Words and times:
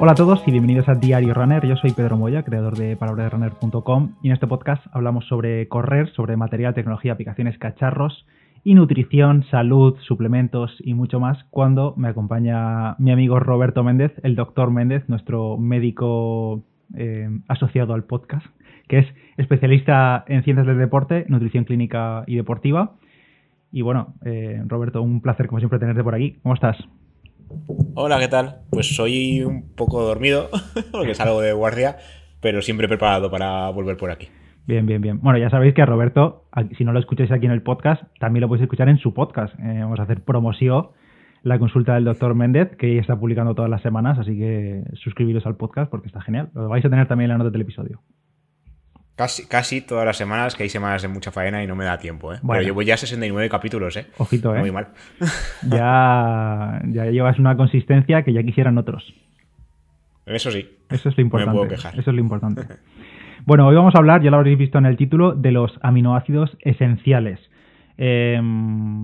Hola 0.00 0.10
a 0.12 0.16
todos 0.16 0.42
y 0.44 0.50
bienvenidos 0.50 0.88
a 0.88 0.96
Diario 0.96 1.34
Runner. 1.34 1.64
Yo 1.64 1.76
soy 1.76 1.92
Pedro 1.92 2.16
Moya, 2.16 2.42
creador 2.42 2.76
de 2.76 2.96
palabrasrunner.com 2.96 4.16
y 4.22 4.26
en 4.26 4.32
este 4.32 4.48
podcast 4.48 4.84
hablamos 4.92 5.24
sobre 5.26 5.68
correr, 5.68 6.12
sobre 6.14 6.36
material, 6.36 6.74
tecnología, 6.74 7.12
aplicaciones, 7.12 7.56
cacharros 7.58 8.26
y 8.64 8.74
nutrición, 8.74 9.44
salud, 9.52 9.96
suplementos 10.00 10.76
y 10.80 10.94
mucho 10.94 11.20
más 11.20 11.44
cuando 11.50 11.94
me 11.96 12.08
acompaña 12.08 12.96
mi 12.98 13.12
amigo 13.12 13.38
Roberto 13.38 13.84
Méndez, 13.84 14.12
el 14.24 14.34
doctor 14.34 14.72
Méndez, 14.72 15.08
nuestro 15.08 15.56
médico 15.58 16.64
eh, 16.96 17.28
asociado 17.46 17.94
al 17.94 18.02
podcast, 18.02 18.46
que 18.88 18.98
es 18.98 19.06
especialista 19.36 20.24
en 20.26 20.42
ciencias 20.42 20.66
del 20.66 20.78
deporte, 20.78 21.24
nutrición 21.28 21.64
clínica 21.64 22.24
y 22.26 22.34
deportiva. 22.34 22.96
Y 23.70 23.82
bueno, 23.82 24.14
eh, 24.24 24.60
Roberto, 24.66 25.00
un 25.02 25.20
placer 25.20 25.46
como 25.46 25.60
siempre 25.60 25.78
tenerte 25.78 26.02
por 26.02 26.16
aquí. 26.16 26.38
¿Cómo 26.42 26.54
estás? 26.54 26.76
Hola, 27.94 28.18
¿qué 28.18 28.28
tal? 28.28 28.62
Pues 28.70 28.94
soy 28.94 29.42
un 29.42 29.74
poco 29.74 30.02
dormido, 30.02 30.48
porque 30.92 31.14
salgo 31.14 31.40
de 31.40 31.52
guardia, 31.52 31.96
pero 32.40 32.62
siempre 32.62 32.88
preparado 32.88 33.30
para 33.30 33.70
volver 33.70 33.96
por 33.96 34.10
aquí. 34.10 34.28
Bien, 34.66 34.86
bien, 34.86 35.02
bien. 35.02 35.20
Bueno, 35.20 35.38
ya 35.38 35.50
sabéis 35.50 35.74
que 35.74 35.82
a 35.82 35.86
Roberto, 35.86 36.46
si 36.76 36.84
no 36.84 36.92
lo 36.92 36.98
escucháis 36.98 37.30
aquí 37.30 37.46
en 37.46 37.52
el 37.52 37.62
podcast, 37.62 38.02
también 38.18 38.40
lo 38.40 38.48
podéis 38.48 38.62
escuchar 38.62 38.88
en 38.88 38.98
su 38.98 39.12
podcast. 39.12 39.54
Eh, 39.60 39.80
vamos 39.80 40.00
a 40.00 40.04
hacer 40.04 40.22
promoción, 40.22 40.88
la 41.42 41.58
consulta 41.58 41.94
del 41.94 42.04
doctor 42.04 42.34
Méndez, 42.34 42.74
que 42.76 42.98
está 42.98 43.16
publicando 43.16 43.54
todas 43.54 43.70
las 43.70 43.82
semanas, 43.82 44.18
así 44.18 44.36
que 44.38 44.82
suscribiros 44.94 45.44
al 45.44 45.56
podcast 45.56 45.90
porque 45.90 46.06
está 46.06 46.22
genial. 46.22 46.50
Lo 46.54 46.68
vais 46.68 46.84
a 46.84 46.90
tener 46.90 47.06
también 47.06 47.30
en 47.30 47.34
la 47.36 47.44
nota 47.44 47.50
del 47.50 47.60
episodio. 47.60 48.00
Casi, 49.16 49.46
casi 49.46 49.80
todas 49.80 50.04
las 50.04 50.16
semanas, 50.16 50.56
que 50.56 50.64
hay 50.64 50.68
semanas 50.68 51.02
de 51.02 51.08
mucha 51.08 51.30
faena 51.30 51.62
y 51.62 51.68
no 51.68 51.76
me 51.76 51.84
da 51.84 51.98
tiempo, 51.98 52.34
¿eh? 52.34 52.38
Pero 52.44 52.62
llevo 52.62 52.82
ya 52.82 52.96
69 52.96 53.48
capítulos, 53.48 53.96
¿eh? 53.96 54.06
Ojito, 54.18 54.54
¿eh? 54.56 54.60
Muy 54.60 54.72
mal. 54.72 54.88
Ya, 55.70 56.82
ya 56.88 57.04
llevas 57.06 57.38
una 57.38 57.56
consistencia 57.56 58.24
que 58.24 58.32
ya 58.32 58.42
quisieran 58.42 58.76
otros. 58.76 59.14
Eso 60.26 60.50
sí. 60.50 60.68
Eso 60.90 61.08
es 61.08 61.16
lo 61.16 61.22
importante. 61.22 61.52
me 61.52 61.58
puedo 61.58 61.70
quejar. 61.70 61.92
Eso 61.98 62.10
es 62.10 62.14
lo 62.14 62.20
importante. 62.20 62.62
bueno, 63.46 63.68
hoy 63.68 63.76
vamos 63.76 63.94
a 63.94 63.98
hablar, 63.98 64.20
ya 64.20 64.30
lo 64.30 64.38
habréis 64.38 64.58
visto 64.58 64.78
en 64.78 64.86
el 64.86 64.96
título, 64.96 65.32
de 65.32 65.52
los 65.52 65.78
aminoácidos 65.82 66.56
esenciales. 66.60 67.38
Eh, 67.98 68.40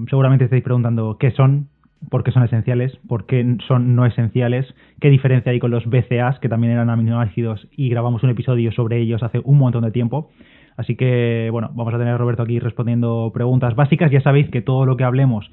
seguramente 0.08 0.44
estáis 0.44 0.64
preguntando 0.64 1.18
qué 1.18 1.30
son, 1.30 1.68
por 2.08 2.24
qué 2.24 2.32
son 2.32 2.42
esenciales, 2.42 2.96
por 3.08 3.26
qué 3.26 3.56
son 3.68 3.94
no 3.94 4.06
esenciales, 4.06 4.66
qué 5.00 5.10
diferencia 5.10 5.52
hay 5.52 5.58
con 5.58 5.70
los 5.70 5.84
BCAs, 5.86 6.38
que 6.38 6.48
también 6.48 6.72
eran 6.72 6.88
aminoácidos, 6.88 7.68
y 7.76 7.88
grabamos 7.90 8.22
un 8.22 8.30
episodio 8.30 8.72
sobre 8.72 9.00
ellos 9.00 9.22
hace 9.22 9.40
un 9.44 9.58
montón 9.58 9.84
de 9.84 9.90
tiempo. 9.90 10.30
Así 10.76 10.96
que, 10.96 11.48
bueno, 11.52 11.70
vamos 11.74 11.92
a 11.92 11.98
tener 11.98 12.14
a 12.14 12.18
Roberto 12.18 12.42
aquí 12.42 12.58
respondiendo 12.58 13.30
preguntas 13.34 13.74
básicas. 13.74 14.10
Ya 14.10 14.22
sabéis 14.22 14.48
que 14.48 14.62
todo 14.62 14.86
lo 14.86 14.96
que 14.96 15.04
hablemos 15.04 15.50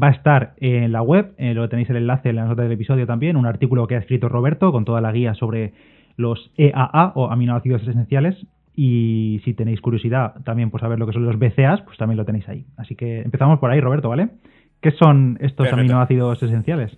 va 0.00 0.08
a 0.08 0.12
estar 0.12 0.54
en 0.58 0.92
la 0.92 1.02
web, 1.02 1.34
eh, 1.36 1.52
lo 1.52 1.68
tenéis 1.68 1.90
el 1.90 1.96
enlace 1.96 2.30
en 2.30 2.36
la 2.36 2.46
nota 2.46 2.62
del 2.62 2.72
episodio 2.72 3.06
también, 3.06 3.36
un 3.36 3.46
artículo 3.46 3.86
que 3.86 3.96
ha 3.96 3.98
escrito 3.98 4.28
Roberto 4.28 4.72
con 4.72 4.84
toda 4.84 5.00
la 5.00 5.12
guía 5.12 5.34
sobre 5.34 5.72
los 6.16 6.50
EAA 6.56 7.12
o 7.14 7.30
aminoácidos 7.30 7.86
esenciales. 7.86 8.36
Y 8.74 9.40
si 9.44 9.52
tenéis 9.52 9.80
curiosidad 9.80 10.34
también 10.44 10.70
por 10.70 10.80
saber 10.80 10.98
lo 10.98 11.06
que 11.06 11.12
son 11.12 11.26
los 11.26 11.38
BCAs, 11.38 11.82
pues 11.82 11.98
también 11.98 12.16
lo 12.16 12.24
tenéis 12.24 12.48
ahí. 12.48 12.64
Así 12.76 12.94
que 12.94 13.20
empezamos 13.20 13.58
por 13.58 13.70
ahí, 13.70 13.80
Roberto, 13.80 14.08
¿vale? 14.08 14.30
¿Qué 14.80 14.92
son 14.92 15.36
estos 15.40 15.66
Perfecto. 15.66 15.80
aminoácidos 15.80 16.42
esenciales? 16.42 16.96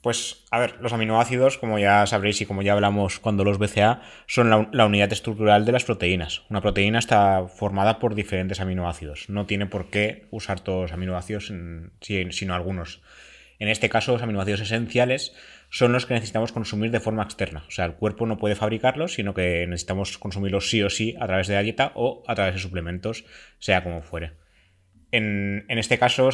Pues, 0.00 0.44
a 0.52 0.60
ver, 0.60 0.76
los 0.80 0.92
aminoácidos, 0.92 1.58
como 1.58 1.78
ya 1.80 2.06
sabréis 2.06 2.40
y 2.40 2.46
como 2.46 2.62
ya 2.62 2.72
hablamos 2.72 3.18
cuando 3.18 3.42
los 3.42 3.58
BCA, 3.58 4.00
son 4.26 4.48
la, 4.48 4.68
la, 4.70 4.86
unidad 4.86 5.12
estructural 5.12 5.64
de 5.64 5.72
las 5.72 5.84
proteínas. 5.84 6.44
Una 6.48 6.60
proteína 6.60 7.00
está 7.00 7.46
formada 7.48 7.98
por 7.98 8.14
diferentes 8.14 8.60
aminoácidos. 8.60 9.28
No 9.28 9.46
tiene 9.46 9.66
por 9.66 9.90
qué 9.90 10.26
usar 10.30 10.60
todos 10.60 10.82
los 10.82 10.92
aminoácidos, 10.92 11.52
sino 12.00 12.54
algunos. 12.54 13.02
En 13.58 13.68
este 13.68 13.88
caso, 13.88 14.12
los 14.12 14.22
aminoácidos 14.22 14.60
esenciales 14.60 15.34
son 15.70 15.92
los 15.92 16.06
que 16.06 16.14
necesitamos 16.14 16.52
consumir 16.52 16.92
de 16.92 17.00
forma 17.00 17.24
externa. 17.24 17.64
O 17.66 17.70
sea, 17.70 17.84
el 17.84 17.94
cuerpo 17.94 18.24
no 18.24 18.38
puede 18.38 18.54
fabricarlos, 18.54 19.14
sino 19.14 19.34
que 19.34 19.66
necesitamos 19.66 20.16
consumirlos 20.16 20.70
sí 20.70 20.82
o 20.82 20.90
sí 20.90 21.16
a 21.18 21.26
través 21.26 21.48
de 21.48 21.54
la 21.54 21.62
dieta 21.62 21.92
o 21.94 22.22
a 22.26 22.34
través 22.36 22.54
de 22.54 22.60
suplementos, 22.60 23.24
sea 23.58 23.82
como 23.82 24.00
fuere. 24.00 24.32
En, 25.10 25.64
en, 25.68 25.78
este 25.78 25.98
caso 25.98 26.28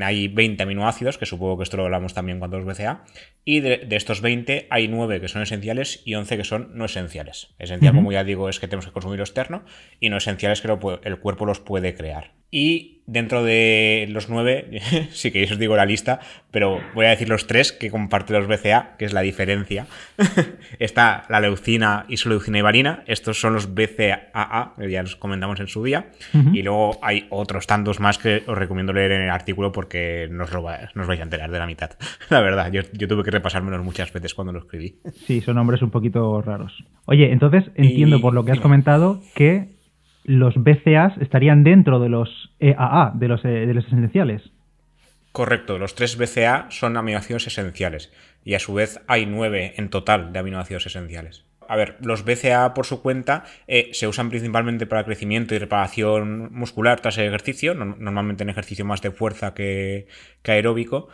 hay 0.00 0.28
20 0.28 0.62
aminoácidos, 0.62 1.18
que 1.18 1.26
supongo 1.26 1.58
que 1.58 1.62
esto 1.62 1.76
lo 1.76 1.84
hablamos 1.84 2.14
también 2.14 2.38
cuando 2.38 2.58
los 2.58 2.66
BCA, 2.66 3.04
y 3.44 3.60
de, 3.60 3.78
de, 3.78 3.96
estos 3.96 4.20
20 4.20 4.66
hay 4.70 4.88
9 4.88 5.20
que 5.20 5.28
son 5.28 5.42
esenciales 5.42 6.02
y 6.04 6.14
11 6.14 6.36
que 6.36 6.44
son 6.44 6.70
no 6.74 6.86
esenciales. 6.86 7.54
Esencial, 7.58 7.92
uh 7.92 7.94
-huh. 7.94 7.98
como 7.98 8.12
ya 8.12 8.24
digo, 8.24 8.48
es 8.48 8.58
que 8.58 8.66
tenemos 8.66 8.86
que 8.86 8.92
consumir 8.92 9.18
lo 9.18 9.24
externo 9.24 9.64
y 10.00 10.10
no 10.10 10.16
esenciales 10.16 10.60
que 10.60 10.68
lo, 10.68 11.00
el 11.02 11.18
cuerpo 11.18 11.46
los 11.46 11.60
puede 11.60 11.94
crear. 11.94 12.37
Y 12.50 12.98
dentro 13.08 13.42
de 13.42 14.06
los 14.10 14.28
9, 14.28 14.80
sí 15.10 15.32
que 15.32 15.44
yo 15.44 15.54
os 15.54 15.58
digo 15.58 15.74
la 15.76 15.86
lista, 15.86 16.20
pero 16.50 16.80
voy 16.94 17.06
a 17.06 17.10
decir 17.10 17.28
los 17.28 17.46
3 17.46 17.72
que 17.72 17.90
comparte 17.90 18.34
los 18.34 18.46
BCA, 18.46 18.96
que 18.98 19.06
es 19.06 19.12
la 19.12 19.22
diferencia. 19.22 19.86
Está 20.78 21.24
la 21.28 21.40
leucina, 21.40 22.04
isoleucina 22.08 22.58
y 22.58 22.62
varina, 22.62 23.02
estos 23.06 23.40
son 23.40 23.54
los 23.54 23.74
BCAA, 23.74 24.74
ya 24.88 25.02
los 25.02 25.16
comentamos 25.16 25.58
en 25.60 25.68
su 25.68 25.82
día, 25.82 26.10
uh 26.34 26.38
-huh. 26.38 26.56
y 26.56 26.62
luego 26.62 26.98
hay 27.02 27.26
otros 27.30 27.66
tantos 27.66 27.98
más 27.98 28.18
que 28.18 28.42
os 28.46 28.56
recomiendo 28.56 28.92
leer 28.92 29.12
en 29.12 29.22
el 29.22 29.30
artículo 29.30 29.72
porque 29.72 30.28
no 30.30 30.44
os, 30.44 30.52
lo 30.52 30.62
va, 30.62 30.78
no 30.94 31.02
os 31.02 31.08
vais 31.08 31.20
a 31.20 31.24
enterar 31.24 31.50
de 31.50 31.58
la 31.58 31.66
mitad. 31.66 31.90
La 32.30 32.40
verdad, 32.40 32.70
yo, 32.70 32.82
yo 32.92 33.08
tuve 33.08 33.24
que 33.24 33.30
repasármelos 33.30 33.82
muchas 33.82 34.12
veces 34.12 34.34
cuando 34.34 34.52
lo 34.52 34.60
escribí. 34.60 34.96
Sí, 35.26 35.40
son 35.40 35.56
nombres 35.56 35.80
un 35.80 35.90
poquito 35.90 36.42
raros. 36.42 36.84
Oye, 37.06 37.32
entonces 37.32 37.70
entiendo 37.74 38.16
y... 38.16 38.20
por 38.20 38.34
lo 38.34 38.44
que 38.44 38.52
has 38.52 38.60
comentado 38.60 39.22
que 39.34 39.77
los 40.28 40.54
BCAs 40.56 41.16
estarían 41.22 41.64
dentro 41.64 42.00
de 42.00 42.10
los 42.10 42.54
EAA, 42.60 43.12
de 43.14 43.28
los, 43.28 43.42
de 43.42 43.72
los 43.72 43.86
esenciales. 43.86 44.42
Correcto, 45.32 45.78
los 45.78 45.94
tres 45.94 46.18
BCA 46.18 46.66
son 46.68 46.98
aminoácidos 46.98 47.46
esenciales 47.46 48.12
y 48.44 48.54
a 48.54 48.58
su 48.58 48.74
vez 48.74 49.00
hay 49.06 49.24
nueve 49.24 49.72
en 49.76 49.88
total 49.88 50.32
de 50.32 50.38
aminoácidos 50.38 50.84
esenciales. 50.84 51.46
A 51.66 51.76
ver, 51.76 51.96
los 52.00 52.24
BCA 52.24 52.74
por 52.74 52.84
su 52.84 53.00
cuenta 53.00 53.44
eh, 53.66 53.88
se 53.92 54.06
usan 54.06 54.28
principalmente 54.28 54.86
para 54.86 55.04
crecimiento 55.04 55.54
y 55.54 55.58
reparación 55.58 56.52
muscular 56.52 57.00
tras 57.00 57.16
el 57.16 57.26
ejercicio, 57.26 57.74
no, 57.74 57.96
normalmente 57.98 58.42
en 58.42 58.50
ejercicio 58.50 58.84
más 58.84 59.00
de 59.00 59.10
fuerza 59.10 59.54
que, 59.54 60.08
que 60.42 60.52
aeróbico, 60.52 61.08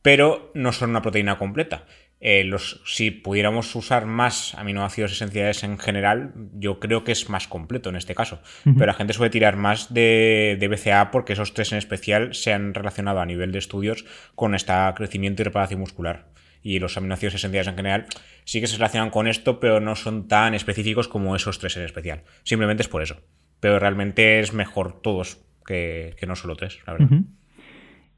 pero 0.00 0.52
no 0.54 0.70
son 0.72 0.90
una 0.90 1.02
proteína 1.02 1.38
completa. 1.38 1.86
Eh, 2.26 2.42
los, 2.42 2.80
si 2.86 3.10
pudiéramos 3.10 3.74
usar 3.76 4.06
más 4.06 4.54
aminoácidos 4.54 5.12
esenciales 5.12 5.62
en 5.62 5.78
general, 5.78 6.32
yo 6.54 6.80
creo 6.80 7.04
que 7.04 7.12
es 7.12 7.28
más 7.28 7.46
completo 7.48 7.90
en 7.90 7.96
este 7.96 8.14
caso. 8.14 8.40
Uh 8.64 8.70
-huh. 8.70 8.74
Pero 8.78 8.86
la 8.86 8.94
gente 8.94 9.12
suele 9.12 9.28
tirar 9.28 9.56
más 9.58 9.92
de, 9.92 10.56
de, 10.58 10.68
BCA 10.68 11.10
porque 11.10 11.34
esos 11.34 11.52
tres 11.52 11.72
en 11.72 11.78
especial 11.78 12.34
se 12.34 12.54
han 12.54 12.72
relacionado 12.72 13.20
a 13.20 13.26
nivel 13.26 13.52
de 13.52 13.58
estudios 13.58 14.06
con 14.34 14.54
este 14.54 14.72
crecimiento 14.96 15.42
y 15.42 15.44
reparación 15.44 15.80
muscular. 15.80 16.28
Y 16.62 16.78
los 16.78 16.96
aminoácidos 16.96 17.34
esenciales 17.34 17.68
en 17.68 17.76
general 17.76 18.06
sí 18.46 18.62
que 18.62 18.68
se 18.68 18.78
relacionan 18.78 19.10
con 19.10 19.26
esto, 19.26 19.60
pero 19.60 19.80
no 19.80 19.94
son 19.94 20.26
tan 20.26 20.54
específicos 20.54 21.08
como 21.08 21.36
esos 21.36 21.58
tres 21.58 21.76
en 21.76 21.84
especial. 21.84 22.22
Simplemente 22.42 22.82
es 22.82 22.88
por 22.88 23.02
eso. 23.02 23.16
Pero 23.60 23.78
realmente 23.78 24.40
es 24.40 24.54
mejor 24.54 25.02
todos 25.02 25.44
que, 25.66 26.16
que 26.18 26.26
no 26.26 26.36
solo 26.36 26.56
tres, 26.56 26.78
la 26.86 26.94
verdad. 26.94 27.08
Uh 27.10 27.16
-huh. 27.16 27.24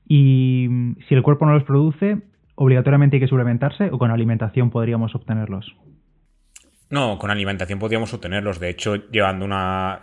Y 0.09 0.69
si 1.09 1.15
el 1.17 1.25
cuerpo 1.25 1.45
no 1.45 1.55
los 1.55 1.65
produce, 1.65 2.19
¿Obligatoriamente 2.57 3.17
hay 3.17 3.21
que 3.21 3.29
suplementarse 3.29 3.91
o 3.93 3.99
con 3.99 4.11
alimentación 4.11 4.71
podríamos 4.71 5.15
obtenerlos? 5.15 5.77
No, 6.89 7.19
con 7.19 7.31
alimentación 7.31 7.81
podríamos 7.81 8.15
obtenerlos. 8.15 8.61
De 8.61 8.69
hecho, 8.69 8.95
llevando 9.11 9.45
una. 9.45 10.03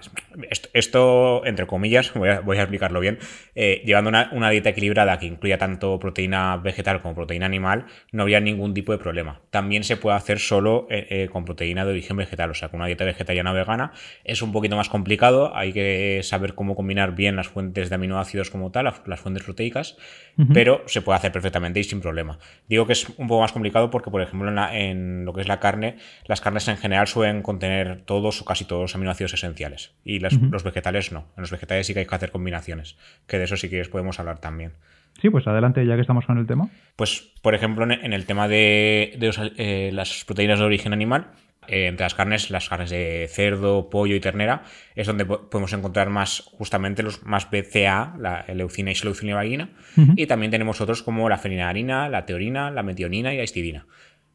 Esto, 0.49 0.69
esto 0.73 1.45
entre 1.45 1.65
comillas, 1.65 2.13
voy 2.13 2.27
a, 2.29 2.41
voy 2.41 2.57
a 2.57 2.63
explicarlo 2.63 2.99
bien. 2.99 3.19
Eh, 3.55 3.81
llevando 3.85 4.09
una, 4.09 4.29
una, 4.33 4.49
dieta 4.49 4.69
equilibrada 4.69 5.17
que 5.17 5.25
incluya 5.25 5.57
tanto 5.57 5.97
proteína 5.97 6.57
vegetal 6.57 7.01
como 7.01 7.15
proteína 7.15 7.45
animal, 7.45 7.85
no 8.11 8.23
habría 8.23 8.41
ningún 8.41 8.73
tipo 8.73 8.91
de 8.91 8.97
problema. 8.97 9.41
También 9.49 9.85
se 9.85 9.95
puede 9.95 10.17
hacer 10.17 10.39
solo 10.39 10.87
eh, 10.89 11.07
eh, 11.09 11.29
con 11.31 11.45
proteína 11.45 11.85
de 11.85 11.91
origen 11.91 12.17
vegetal. 12.17 12.51
O 12.51 12.53
sea, 12.53 12.67
con 12.67 12.81
una 12.81 12.87
dieta 12.87 13.05
vegetariana 13.05 13.53
vegana 13.53 13.93
es 14.25 14.41
un 14.41 14.51
poquito 14.51 14.75
más 14.75 14.89
complicado. 14.89 15.55
Hay 15.55 15.71
que 15.71 16.19
saber 16.23 16.53
cómo 16.53 16.75
combinar 16.75 17.15
bien 17.15 17.37
las 17.37 17.47
fuentes 17.47 17.89
de 17.89 17.95
aminoácidos 17.95 18.49
como 18.49 18.71
tal, 18.71 18.85
las, 18.85 19.01
las 19.05 19.21
fuentes 19.21 19.43
proteicas, 19.43 19.95
uh 20.37 20.43
-huh. 20.43 20.53
pero 20.53 20.83
se 20.87 21.01
puede 21.01 21.15
hacer 21.15 21.31
perfectamente 21.31 21.79
y 21.79 21.85
sin 21.85 22.01
problema. 22.01 22.39
Digo 22.67 22.85
que 22.85 22.93
es 22.93 23.07
un 23.07 23.27
poco 23.27 23.39
más 23.39 23.53
complicado 23.53 23.89
porque, 23.89 24.11
por 24.11 24.21
ejemplo, 24.21 24.49
en, 24.49 24.55
la, 24.55 24.77
en 24.77 25.23
lo 25.23 25.33
que 25.33 25.39
es 25.39 25.47
la 25.47 25.61
carne, 25.61 25.95
las 26.25 26.41
carnes 26.41 26.72
en 26.73 26.77
general 26.79 27.07
suelen 27.07 27.41
contener 27.41 28.01
todos 28.01 28.41
o 28.41 28.45
casi 28.45 28.65
todos 28.65 28.81
los 28.81 28.95
aminoácidos 28.95 29.33
esenciales 29.33 29.95
y 30.03 30.19
las, 30.19 30.33
uh 30.33 30.39
-huh. 30.39 30.51
los 30.51 30.63
vegetales 30.63 31.11
no. 31.11 31.27
En 31.37 31.41
los 31.41 31.51
vegetales 31.51 31.87
sí 31.87 31.93
que 31.93 32.01
hay 32.01 32.05
que 32.05 32.15
hacer 32.15 32.31
combinaciones, 32.31 32.97
que 33.27 33.37
de 33.37 33.45
eso 33.45 33.55
sí 33.57 33.69
que 33.69 33.83
podemos 33.85 34.19
hablar 34.19 34.39
también. 34.39 34.73
Sí, 35.21 35.29
pues 35.29 35.47
adelante, 35.47 35.85
ya 35.85 35.95
que 35.95 36.01
estamos 36.01 36.25
con 36.25 36.37
el 36.37 36.47
tema. 36.47 36.69
Pues, 36.95 37.31
por 37.41 37.53
ejemplo, 37.53 37.85
en 37.85 38.13
el 38.13 38.25
tema 38.25 38.47
de, 38.47 39.13
de 39.17 39.27
los, 39.27 39.39
eh, 39.57 39.91
las 39.93 40.25
proteínas 40.25 40.59
de 40.59 40.65
origen 40.65 40.91
animal, 40.91 41.27
eh, 41.67 41.87
entre 41.87 42.03
las 42.03 42.15
carnes, 42.15 42.49
las 42.49 42.67
carnes 42.67 42.89
de 42.89 43.27
cerdo, 43.29 43.89
pollo 43.89 44.15
y 44.15 44.19
ternera, 44.19 44.63
es 44.95 45.07
donde 45.07 45.25
podemos 45.25 45.71
encontrar 45.73 46.09
más 46.09 46.41
justamente 46.57 47.03
los 47.03 47.23
más 47.23 47.49
BCA, 47.49 48.15
la 48.19 48.45
leucina, 48.53 48.91
y 48.91 48.93
uh 48.93 48.97
-huh. 48.97 50.13
y 50.17 50.27
también 50.27 50.51
tenemos 50.51 50.81
otros 50.81 51.03
como 51.03 51.29
la 51.29 51.37
fenilalanina, 51.37 52.09
la 52.09 52.25
teorina, 52.25 52.71
la 52.71 52.83
metionina 52.83 53.33
y 53.33 53.37
la 53.37 53.43
histidina. 53.43 53.85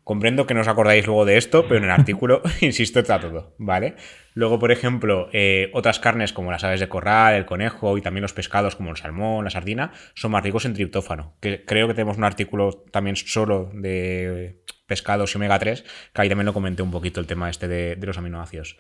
Comprendo 0.09 0.47
que 0.47 0.55
no 0.55 0.63
os 0.63 0.69
acordáis 0.69 1.07
luego 1.07 1.27
de 1.27 1.37
esto, 1.37 1.69
pero 1.69 1.77
en 1.77 1.85
el 1.85 1.91
artículo, 2.01 2.41
insisto, 2.63 2.99
está 2.99 3.21
todo, 3.21 3.55
¿vale? 3.59 3.95
Luego, 4.33 4.59
por 4.59 4.73
ejemplo, 4.73 5.29
eh, 5.35 5.69
otras 5.75 6.01
carnes 6.01 6.33
como 6.33 6.51
las 6.51 6.65
aves 6.65 6.81
de 6.81 6.89
corral, 6.89 7.35
el 7.35 7.45
conejo 7.45 7.99
y 7.99 8.01
también 8.01 8.23
los 8.23 8.33
pescados 8.33 8.75
como 8.75 8.89
el 8.89 8.97
salmón, 8.97 9.45
la 9.45 9.51
sardina, 9.51 9.93
son 10.15 10.31
más 10.31 10.43
ricos 10.43 10.65
en 10.65 10.73
triptófano. 10.73 11.37
Que 11.43 11.63
creo 11.67 11.89
que 11.89 11.93
tenemos 11.93 12.17
un 12.17 12.25
artículo 12.25 12.87
también 12.91 13.17
solo 13.17 13.71
de 13.75 14.63
pescados 14.87 15.35
y 15.35 15.37
omega 15.37 15.59
3, 15.59 15.85
que 16.15 16.23
ahí 16.23 16.31
también 16.31 16.47
lo 16.47 16.55
comenté 16.55 16.83
un 16.83 16.91
poquito 16.91 17.21
el 17.21 17.27
tema 17.27 17.51
este 17.51 17.69
de, 17.69 17.97
de 17.97 18.07
los 18.07 18.17
aminoácidos. 18.17 18.79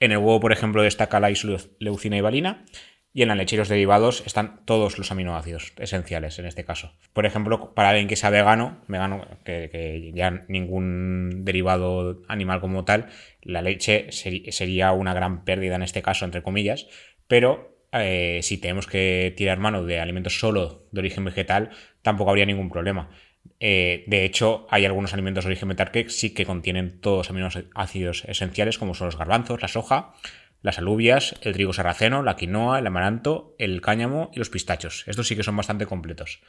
En 0.00 0.10
el 0.10 0.18
huevo, 0.18 0.40
por 0.40 0.50
ejemplo, 0.50 0.82
destaca 0.82 1.20
la 1.20 1.30
isoleucina 1.30 2.16
y 2.16 2.20
valina. 2.20 2.64
Y 3.16 3.22
en 3.22 3.28
la 3.28 3.36
leche 3.36 3.54
y 3.54 3.58
los 3.60 3.68
derivados 3.68 4.24
están 4.26 4.64
todos 4.64 4.98
los 4.98 5.12
aminoácidos 5.12 5.72
esenciales 5.78 6.36
en 6.40 6.46
este 6.46 6.64
caso. 6.64 6.92
Por 7.12 7.26
ejemplo, 7.26 7.72
para 7.72 7.90
alguien 7.90 8.08
que 8.08 8.16
sea 8.16 8.28
vegano, 8.30 8.82
vegano 8.88 9.24
que, 9.44 10.10
ya 10.12 10.42
ningún 10.48 11.44
derivado 11.44 12.22
animal 12.26 12.60
como 12.60 12.84
tal, 12.84 13.06
la 13.40 13.62
leche 13.62 14.08
sería 14.10 14.90
una 14.90 15.14
gran 15.14 15.44
pérdida 15.44 15.76
en 15.76 15.84
este 15.84 16.02
caso, 16.02 16.24
entre 16.24 16.42
comillas, 16.42 16.88
pero 17.28 17.78
eh, 17.92 18.40
si 18.42 18.58
tenemos 18.58 18.88
que 18.88 19.32
tirar 19.36 19.60
mano 19.60 19.84
de 19.84 20.00
alimentos 20.00 20.40
solo 20.40 20.88
de 20.90 20.98
origen 20.98 21.24
vegetal, 21.24 21.70
tampoco 22.02 22.30
habría 22.30 22.46
ningún 22.46 22.68
problema. 22.68 23.10
Eh, 23.60 24.02
de 24.08 24.24
hecho, 24.24 24.66
hay 24.70 24.84
algunos 24.84 25.12
alimentos 25.14 25.44
de 25.44 25.50
origen 25.50 25.68
vegetal 25.68 25.92
que 25.92 26.08
sí 26.08 26.34
que 26.34 26.44
contienen 26.46 27.00
todos 27.00 27.18
los 27.18 27.30
aminoácidos 27.30 28.24
esenciales, 28.24 28.78
como 28.78 28.94
son 28.94 29.06
los 29.06 29.16
garbanzos, 29.16 29.62
la 29.62 29.68
soja, 29.68 30.14
las 30.64 30.78
alubias, 30.78 31.34
el 31.42 31.52
trigo 31.52 31.74
sarraceno, 31.74 32.22
la 32.22 32.36
quinoa, 32.36 32.78
el 32.78 32.86
amaranto, 32.86 33.54
el 33.58 33.82
cáñamo 33.82 34.30
y 34.32 34.38
los 34.38 34.48
pistachos. 34.48 35.04
Estos 35.06 35.28
sí 35.28 35.36
que 35.36 35.42
son 35.42 35.56
bastante 35.58 35.84
completos. 35.84 36.40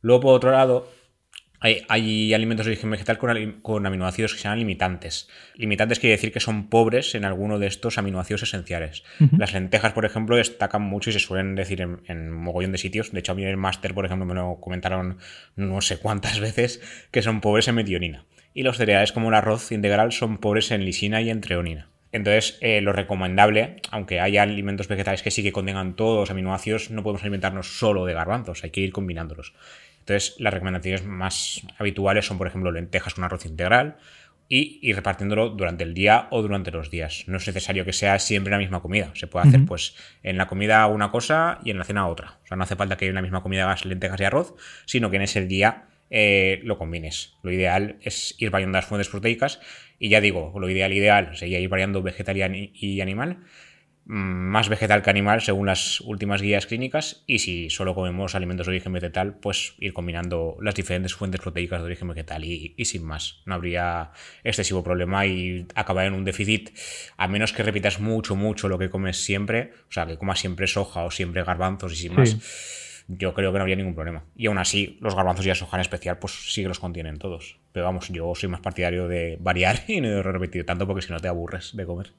Luego, 0.00 0.22
por 0.22 0.34
otro 0.34 0.50
lado, 0.50 0.90
hay, 1.60 2.32
alimentos 2.32 2.64
de 2.64 2.72
origen 2.72 2.90
vegetal 2.90 3.18
con, 3.18 3.86
aminoácidos 3.86 4.32
que 4.32 4.38
se 4.38 4.44
llaman 4.44 4.60
limitantes. 4.60 5.28
Limitantes 5.56 5.98
quiere 5.98 6.16
decir 6.16 6.32
que 6.32 6.40
son 6.40 6.70
pobres 6.70 7.14
en 7.14 7.26
alguno 7.26 7.58
de 7.58 7.66
estos 7.66 7.98
aminoácidos 7.98 8.44
esenciales. 8.44 9.04
Las 9.36 9.52
lentejas, 9.52 9.92
por 9.92 10.06
ejemplo, 10.06 10.36
destacan 10.36 10.80
mucho 10.80 11.10
y 11.10 11.12
se 11.12 11.20
suelen 11.20 11.54
decir 11.54 11.82
en, 11.82 12.00
en 12.06 12.32
mogollón 12.32 12.72
de 12.72 12.78
sitios. 12.78 13.12
De 13.12 13.20
hecho, 13.20 13.32
a 13.32 13.34
mí 13.34 13.42
en 13.42 13.50
el 13.50 13.58
máster, 13.58 13.92
por 13.92 14.06
ejemplo, 14.06 14.24
me 14.24 14.34
lo 14.34 14.58
comentaron 14.58 15.18
no 15.54 15.82
sé 15.82 15.98
cuántas 15.98 16.40
veces 16.40 16.80
que 17.10 17.20
son 17.20 17.42
pobres 17.42 17.68
en 17.68 17.74
metionina. 17.74 18.24
Y 18.54 18.62
los 18.62 18.78
cereales 18.78 19.12
como 19.12 19.28
el 19.28 19.34
arroz 19.34 19.70
integral 19.70 20.12
son 20.12 20.38
pobres 20.38 20.70
en 20.70 20.86
lisina 20.86 21.20
y 21.20 21.28
en 21.28 21.42
treonina. 21.42 21.90
Entonces, 22.12 22.58
eh, 22.60 22.80
lo 22.80 22.92
recomendable, 22.92 23.76
aunque 23.90 24.20
haya 24.20 24.42
alimentos 24.42 24.88
vegetales 24.88 25.22
que 25.22 25.30
sí 25.30 25.42
que 25.42 25.52
contengan 25.52 25.94
todos 25.94 26.20
los 26.20 26.30
aminoácidos, 26.30 26.90
no 26.90 27.02
podemos 27.02 27.22
alimentarnos 27.22 27.78
solo 27.78 28.04
de 28.04 28.14
garbanzos, 28.14 28.64
hay 28.64 28.70
que 28.70 28.80
ir 28.80 28.92
combinándolos. 28.92 29.54
Entonces, 30.00 30.34
las 30.38 30.52
recomendaciones 30.52 31.04
más 31.04 31.62
habituales 31.78 32.26
son, 32.26 32.38
por 32.38 32.48
ejemplo, 32.48 32.72
lentejas 32.72 33.14
con 33.14 33.22
arroz 33.22 33.46
integral 33.46 33.96
y 34.48 34.80
ir 34.82 34.96
repartiéndolo 34.96 35.50
durante 35.50 35.84
el 35.84 35.94
día 35.94 36.26
o 36.30 36.42
durante 36.42 36.72
los 36.72 36.90
días. 36.90 37.24
No 37.28 37.36
es 37.36 37.46
necesario 37.46 37.84
que 37.84 37.92
sea 37.92 38.18
siempre 38.18 38.50
la 38.50 38.58
misma 38.58 38.80
comida. 38.80 39.12
Se 39.14 39.28
puede 39.28 39.46
hacer, 39.46 39.64
pues, 39.64 39.94
en 40.24 40.36
la 40.36 40.48
comida 40.48 40.84
una 40.88 41.12
cosa 41.12 41.60
y 41.62 41.70
en 41.70 41.78
la 41.78 41.84
cena 41.84 42.08
otra. 42.08 42.38
O 42.42 42.46
sea, 42.48 42.56
no 42.56 42.64
hace 42.64 42.74
falta 42.74 42.96
que 42.96 43.06
en 43.06 43.14
la 43.14 43.22
misma 43.22 43.42
comida 43.42 43.64
hagas 43.64 43.84
lentejas 43.84 44.20
y 44.20 44.24
arroz, 44.24 44.54
sino 44.86 45.10
que 45.10 45.16
en 45.16 45.22
ese 45.22 45.46
día 45.46 45.84
eh, 46.10 46.60
lo 46.64 46.76
combines. 46.76 47.38
Lo 47.42 47.52
ideal 47.52 47.96
es 48.02 48.34
ir 48.38 48.50
variando 48.50 48.76
las 48.76 48.86
fuentes 48.86 49.08
proteicas 49.08 49.60
y 50.00 50.08
ya 50.08 50.20
digo, 50.20 50.52
lo 50.58 50.68
ideal, 50.68 50.92
ideal 50.92 51.36
sería 51.36 51.60
ir 51.60 51.68
variando 51.68 52.02
vegetal 52.02 52.36
y 52.36 53.00
animal, 53.00 53.44
mm, 54.06 54.16
más 54.16 54.68
vegetal 54.68 55.02
que 55.02 55.10
animal 55.10 55.40
según 55.40 55.66
las 55.66 56.00
últimas 56.00 56.42
guías 56.42 56.66
clínicas 56.66 57.22
y 57.28 57.38
si 57.38 57.70
solo 57.70 57.94
comemos 57.94 58.34
alimentos 58.34 58.66
de 58.66 58.72
origen 58.72 58.92
vegetal, 58.92 59.38
pues 59.38 59.74
ir 59.78 59.92
combinando 59.92 60.56
las 60.60 60.74
diferentes 60.74 61.14
fuentes 61.14 61.40
proteicas 61.40 61.80
de 61.80 61.86
origen 61.86 62.08
vegetal 62.08 62.44
y, 62.44 62.74
sin 62.84 63.04
más. 63.04 63.42
No 63.46 63.54
habría 63.54 64.10
excesivo 64.42 64.82
problema 64.82 65.26
y 65.26 65.68
acabar 65.76 66.06
en 66.06 66.14
un 66.14 66.24
déficit, 66.24 66.70
a 67.18 67.28
menos 67.28 67.52
que 67.52 67.62
repitas 67.62 68.00
mucho, 68.00 68.34
mucho 68.34 68.68
lo 68.68 68.78
que 68.78 68.90
comes 68.90 69.22
siempre, 69.22 69.74
o 69.88 69.92
sea, 69.92 70.06
que 70.06 70.18
comas 70.18 70.40
siempre 70.40 70.66
soja 70.66 71.04
o 71.04 71.12
siempre 71.12 71.44
garbanzos 71.44 71.92
y 71.92 71.96
sin 71.96 72.14
más 72.14 72.89
yo 73.18 73.34
creo 73.34 73.52
que 73.52 73.58
no 73.58 73.62
habría 73.62 73.76
ningún 73.76 73.94
problema. 73.94 74.22
Y 74.36 74.46
aún 74.46 74.58
así, 74.58 74.98
los 75.00 75.14
garbanzos 75.14 75.44
y 75.44 75.48
la 75.48 75.54
soja 75.54 75.76
en 75.76 75.80
especial, 75.82 76.18
pues 76.18 76.52
sí 76.52 76.62
que 76.62 76.68
los 76.68 76.78
contienen 76.78 77.18
todos. 77.18 77.58
Pero 77.72 77.86
vamos, 77.86 78.08
yo 78.08 78.32
soy 78.34 78.48
más 78.48 78.60
partidario 78.60 79.08
de 79.08 79.36
variar 79.40 79.76
y 79.88 80.00
no 80.00 80.08
de 80.08 80.22
repetir 80.22 80.64
tanto 80.64 80.86
porque 80.86 81.02
si 81.02 81.12
no 81.12 81.18
te 81.18 81.28
aburres 81.28 81.76
de 81.76 81.86
comer. 81.86 82.12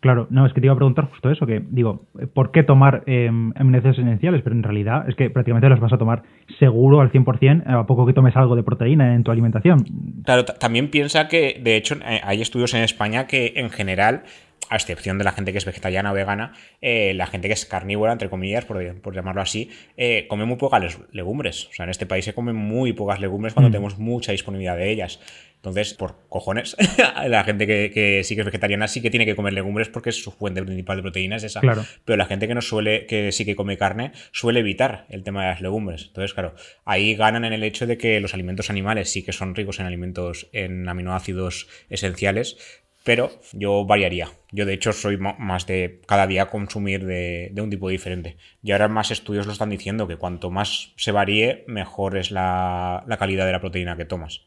Claro, 0.00 0.26
no, 0.30 0.46
es 0.46 0.54
que 0.54 0.62
te 0.62 0.66
iba 0.66 0.72
a 0.72 0.78
preguntar 0.78 1.10
justo 1.10 1.30
eso, 1.30 1.44
que 1.44 1.62
digo, 1.68 2.06
¿por 2.32 2.52
qué 2.52 2.62
tomar 2.62 3.02
eh, 3.06 3.26
aminoácidos 3.26 3.98
esenciales? 3.98 4.40
Pero 4.42 4.56
en 4.56 4.62
realidad 4.62 5.06
es 5.06 5.14
que 5.14 5.28
prácticamente 5.28 5.68
los 5.68 5.78
vas 5.78 5.92
a 5.92 5.98
tomar 5.98 6.22
seguro 6.58 7.02
al 7.02 7.12
100% 7.12 7.64
a 7.66 7.86
poco 7.86 8.06
que 8.06 8.14
tomes 8.14 8.34
algo 8.34 8.56
de 8.56 8.62
proteína 8.62 9.14
en 9.14 9.24
tu 9.24 9.30
alimentación. 9.30 9.84
Claro, 10.24 10.46
también 10.46 10.90
piensa 10.90 11.28
que, 11.28 11.60
de 11.62 11.76
hecho, 11.76 11.96
eh, 11.96 12.18
hay 12.24 12.40
estudios 12.40 12.72
en 12.72 12.82
España 12.82 13.26
que 13.26 13.52
en 13.56 13.68
general 13.68 14.22
a 14.68 14.76
excepción 14.76 15.18
de 15.18 15.24
la 15.24 15.32
gente 15.32 15.52
que 15.52 15.58
es 15.58 15.64
vegetariana 15.64 16.12
o 16.12 16.14
vegana, 16.14 16.52
eh, 16.80 17.12
la 17.14 17.26
gente 17.26 17.48
que 17.48 17.54
es 17.54 17.66
carnívora, 17.66 18.12
entre 18.12 18.30
comillas, 18.30 18.64
por, 18.64 19.14
llamarlo 19.14 19.42
así, 19.42 19.70
eh, 19.96 20.26
come 20.28 20.44
muy 20.44 20.56
pocas 20.56 20.98
legumbres. 21.12 21.66
O 21.66 21.72
sea, 21.72 21.84
en 21.84 21.90
este 21.90 22.06
país 22.06 22.24
se 22.24 22.34
comen 22.34 22.54
muy 22.54 22.92
pocas 22.92 23.20
legumbres 23.20 23.54
cuando 23.54 23.68
mm. 23.68 23.72
tenemos 23.72 23.98
mucha 23.98 24.32
disponibilidad 24.32 24.76
de 24.76 24.90
ellas. 24.90 25.20
Entonces, 25.56 25.92
por 25.92 26.16
cojones, 26.30 26.74
la 27.26 27.44
gente 27.44 27.66
que, 27.66 28.22
sí 28.24 28.34
que 28.34 28.40
es 28.40 28.46
vegetariana 28.46 28.88
sí 28.88 29.02
que 29.02 29.10
tiene 29.10 29.26
que 29.26 29.36
comer 29.36 29.52
legumbres 29.52 29.90
porque 29.90 30.10
su 30.10 30.30
fuente 30.30 30.62
principal 30.62 30.96
de 30.96 31.02
proteínas 31.02 31.42
es 31.42 31.50
esa. 31.50 31.60
Claro. 31.60 31.84
Pero 32.06 32.16
la 32.16 32.24
gente 32.24 32.48
que 32.48 32.54
no 32.54 32.62
suele, 32.62 33.04
que 33.04 33.30
sí 33.30 33.44
que 33.44 33.56
come 33.56 33.76
carne, 33.76 34.12
suele 34.32 34.60
evitar 34.60 35.04
el 35.10 35.22
tema 35.22 35.42
de 35.42 35.50
las 35.50 35.60
legumbres. 35.60 36.06
Entonces, 36.06 36.32
claro, 36.32 36.54
ahí 36.86 37.14
ganan 37.14 37.44
en 37.44 37.52
el 37.52 37.62
hecho 37.62 37.86
de 37.86 37.98
que 37.98 38.20
los 38.20 38.32
alimentos 38.32 38.70
animales 38.70 39.10
sí 39.10 39.22
que 39.22 39.32
son 39.32 39.54
ricos 39.54 39.80
en 39.80 39.86
alimentos, 39.86 40.48
en 40.52 40.88
aminoácidos 40.88 41.68
esenciales, 41.90 42.56
pero 43.04 43.30
yo 43.52 43.84
variaría. 43.84 44.30
Yo 44.52 44.66
de 44.66 44.74
hecho 44.74 44.92
soy 44.92 45.16
más 45.16 45.66
de 45.66 46.00
cada 46.06 46.26
día 46.26 46.46
consumir 46.46 47.04
de, 47.04 47.52
un 47.60 47.70
tipo 47.70 47.88
diferente. 47.88 48.36
Y 48.62 48.72
ahora 48.72 48.88
más 48.88 49.10
estudios 49.10 49.46
lo 49.46 49.52
están 49.52 49.70
diciendo 49.70 50.08
que 50.08 50.16
cuanto 50.16 50.50
más 50.50 50.92
se 50.96 51.12
varíe, 51.12 51.64
mejor 51.66 52.16
es 52.16 52.30
la, 52.30 53.04
calidad 53.18 53.46
de 53.46 53.52
la 53.52 53.60
proteína 53.60 53.96
que 53.96 54.04
tomas. 54.04 54.46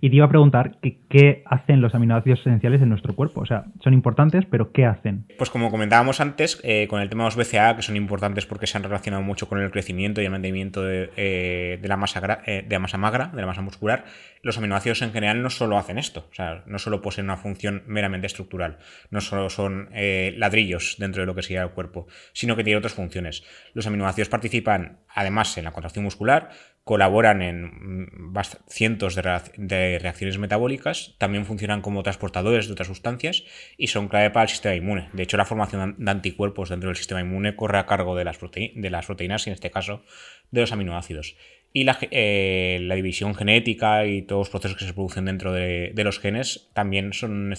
Y 0.00 0.10
te 0.10 0.16
iba 0.16 0.26
a 0.26 0.28
preguntar 0.28 0.78
qué 1.08 1.42
hacen 1.46 1.80
los 1.80 1.94
aminoácidos 1.94 2.40
esenciales 2.40 2.82
en 2.82 2.88
nuestro 2.88 3.14
cuerpo. 3.14 3.40
O 3.40 3.46
sea, 3.46 3.66
son 3.82 3.94
importantes, 3.94 4.44
pero 4.50 4.72
¿qué 4.72 4.84
hacen? 4.84 5.26
Pues 5.36 5.50
como 5.50 5.70
comentábamos 5.70 6.20
antes, 6.20 6.60
eh, 6.62 6.86
con 6.88 7.00
el 7.00 7.08
tema 7.08 7.24
de 7.24 7.28
los 7.28 7.36
BCA, 7.36 7.76
que 7.76 7.82
son 7.82 7.96
importantes 7.96 8.46
porque 8.46 8.66
se 8.66 8.76
han 8.76 8.84
relacionado 8.84 9.22
mucho 9.22 9.48
con 9.48 9.60
el 9.60 9.70
crecimiento 9.70 10.20
y 10.20 10.24
el 10.24 10.30
mantenimiento 10.30 10.82
de, 10.82 11.10
eh, 11.16 11.80
la, 11.82 11.96
masa, 11.96 12.42
eh, 12.46 12.64
de 12.66 12.74
la 12.74 12.78
masa 12.78 12.98
magra, 12.98 13.30
de 13.34 13.40
la 13.40 13.46
masa 13.46 13.62
muscular, 13.62 14.04
los 14.42 14.58
aminoácidos 14.58 15.02
en 15.02 15.12
general 15.12 15.42
no 15.42 15.50
solo 15.50 15.78
hacen 15.78 15.98
esto. 15.98 16.26
O 16.30 16.34
sea, 16.34 16.62
no 16.66 16.78
solo 16.78 17.02
poseen 17.02 17.26
una 17.26 17.36
función 17.36 17.82
meramente 17.86 18.26
estructural, 18.26 18.78
no 19.10 19.17
solo 19.20 19.50
son 19.50 19.90
ladrillos 19.92 20.96
dentro 20.98 21.22
de 21.22 21.26
lo 21.26 21.34
que 21.34 21.42
sería 21.42 21.62
el 21.62 21.70
cuerpo, 21.70 22.06
sino 22.32 22.56
que 22.56 22.64
tienen 22.64 22.78
otras 22.78 22.94
funciones. 22.94 23.42
Los 23.74 23.86
aminoácidos 23.86 24.28
participan 24.28 25.00
además 25.08 25.56
en 25.58 25.64
la 25.64 25.72
contracción 25.72 26.04
muscular, 26.04 26.50
colaboran 26.88 27.42
en 27.42 27.64
mm, 27.64 28.32
cientos 28.66 29.14
de, 29.14 29.98
reacciones 29.98 30.38
metabólicas, 30.38 31.16
también 31.18 31.44
funcionan 31.44 31.82
como 31.82 32.02
transportadores 32.02 32.66
de 32.66 32.72
otras 32.72 32.88
sustancias 32.88 33.44
y 33.76 33.88
son 33.88 34.08
clave 34.08 34.30
para 34.30 34.44
el 34.44 34.48
sistema 34.48 34.74
inmune. 34.74 35.10
De 35.12 35.22
hecho, 35.22 35.36
la 35.36 35.44
formación 35.44 35.96
de 35.98 36.10
anticuerpos 36.10 36.70
dentro 36.70 36.88
del 36.88 36.96
sistema 36.96 37.20
inmune 37.20 37.56
corre 37.56 37.78
a 37.78 37.84
cargo 37.84 38.16
de 38.16 38.24
las, 38.24 38.38
de 38.40 38.90
las 38.90 39.04
proteínas 39.04 39.46
y 39.46 39.50
en 39.50 39.54
este 39.54 39.70
caso 39.70 40.02
de 40.50 40.62
los 40.62 40.72
aminoácidos. 40.72 41.36
Y 41.72 41.84
la, 41.84 41.98
eh, 42.00 42.90
división 42.94 43.34
genética 43.34 44.06
y 44.06 44.22
todos 44.22 44.40
los 44.40 44.50
procesos 44.50 44.76
que 44.76 44.86
se 44.86 44.94
producen 44.94 45.26
dentro 45.26 45.52
de, 45.52 45.92
los 45.96 46.18
genes 46.18 46.70
también 46.72 47.12
son, 47.12 47.52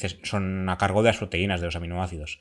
a 0.69 0.77
cargo 0.77 1.03
de 1.03 1.09
las 1.09 1.17
proteínas, 1.17 1.61
de 1.61 1.67
los 1.67 1.75
aminoácidos. 1.75 2.39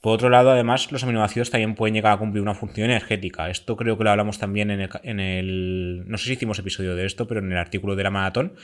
Por 0.00 0.14
otro 0.14 0.30
lado, 0.30 0.50
además, 0.50 0.90
los 0.92 1.02
aminoácidos 1.02 1.50
también 1.50 1.74
pueden 1.74 1.94
llegar 1.94 2.14
a 2.14 2.16
cumplir 2.16 2.42
una 2.42 2.54
función 2.54 2.86
energética. 2.86 3.50
Esto 3.50 3.76
creo 3.76 3.98
que 3.98 4.04
lo 4.04 4.10
hablamos 4.10 4.38
también 4.38 4.70
en 4.70 5.20
el, 5.20 6.04
no 6.06 6.16
sé 6.16 6.26
si 6.26 6.32
hicimos 6.32 6.58
episodio 6.58 6.96
de 6.96 7.04
esto, 7.04 7.26
pero 7.26 7.40
en 7.40 7.52
el 7.52 7.58
artículo 7.58 7.96
de 7.96 8.04
la 8.04 8.10
maratón. 8.10 8.54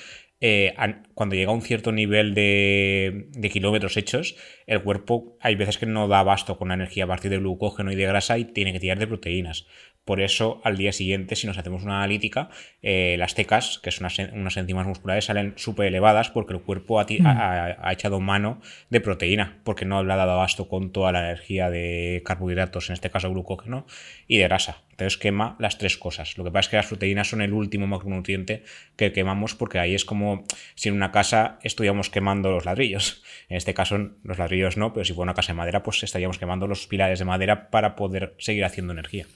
Eh, 0.41 0.75
cuando 1.13 1.35
llega 1.35 1.51
a 1.51 1.55
un 1.55 1.61
cierto 1.61 1.93
nivel 1.93 2.33
de, 2.33 3.29
de, 3.33 3.51
kilómetros 3.51 3.99
hechos, 3.99 4.37
el 4.67 4.83
cuerpo 4.83 5.37
hay 5.41 5.57
veces 5.57 5.77
que 5.77 5.87
no 5.87 6.09
da 6.09 6.21
abasto 6.21 6.57
con 6.57 6.69
la 6.69 6.75
energía 6.75 7.05
a 7.05 7.09
partir 7.09 7.31
de 7.31 7.39
glucógeno 7.39 7.93
y 7.93 7.97
de 7.97 8.07
grasa 8.07 8.39
y 8.39 8.47
tiene 8.47 8.73
que 8.73 8.81
tirar 8.81 8.99
de 8.99 9.07
proteínas. 9.07 9.67
Por 10.07 10.21
eso, 10.21 10.61
al 10.63 10.77
día 10.77 10.93
siguiente, 10.93 11.35
si 11.35 11.49
nos 11.49 11.59
hacemos 11.59 11.83
una 11.83 11.97
analítica, 11.97 12.49
eh, 12.81 13.17
las 13.19 13.35
tecas, 13.35 13.81
que 13.83 13.91
son 13.91 14.07
unas, 14.35 14.57
enzimas 14.57 14.87
musculares, 14.87 15.25
salen 15.25 15.55
súper 15.57 15.89
elevadas 15.89 16.31
porque 16.31 16.53
el 16.53 16.61
cuerpo 16.61 17.01
mm. 17.01 17.27
ha, 17.27 17.93
echado 17.93 18.21
mano 18.21 18.61
de 18.89 19.01
proteína, 19.01 19.59
porque 19.65 19.85
no 19.85 20.05
le 20.05 20.13
ha 20.13 20.17
dado 20.17 20.31
abasto 20.31 20.69
con 20.69 20.93
toda 20.93 21.11
la 21.11 21.25
energía 21.25 21.71
de 21.71 22.23
carbohidratos, 22.25 22.89
en 22.89 22.95
este 22.95 23.11
caso 23.11 23.33
glucógeno, 23.33 23.85
y 24.29 24.39
de 24.39 24.45
grasa. 24.45 24.85
Entonces 24.93 25.19
quema 25.19 25.57
las 25.59 25.77
tres 25.77 25.97
cosas. 25.97 26.39
Lo 26.39 26.45
que 26.45 26.53
pasa 26.53 26.61
es 26.61 26.69
que 26.69 26.77
las 26.77 26.87
proteínas 26.87 27.29
son 27.29 27.43
el 27.43 27.53
último 27.53 27.89
macronutriente 27.89 28.63
que 28.95 29.11
quemamos 29.11 29.57
porque 29.57 29.81
ahí 29.81 29.97
es 29.97 30.05
como 30.05 30.45
si 30.77 30.89
en 30.89 30.95
una 30.95 31.11
casa 31.11 31.59
estuviéramos 31.65 32.11
quemando 32.11 32.53
los 32.53 32.65
ladrillos. 32.65 33.25
En 33.49 33.57
este 33.57 33.75
caso 33.75 33.99
los 34.23 34.39
ladrillos 34.39 34.77
no, 34.77 34.93
pero 34.93 35.05
si 35.05 35.15
fuera 35.15 35.25
una 35.25 35.35
casa 35.35 35.53
de 35.53 35.57
madera, 35.57 35.83
pues 35.83 36.01
estaríamos 36.05 36.39
quemando 36.39 36.69
los 36.69 36.87
pilares 36.87 37.19
de 37.19 37.25
madera 37.25 37.71
para 37.71 37.97
poder 37.97 38.37
seguir 38.39 38.65
haciendo 38.65 38.93
energía. 38.93 39.27